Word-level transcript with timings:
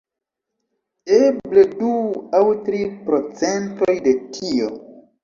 Eble 1.17 1.65
du 1.81 1.91
aŭ 2.37 2.41
tri 2.71 2.79
procentoj 3.11 3.97
de 4.09 4.15
tio. 4.39 4.71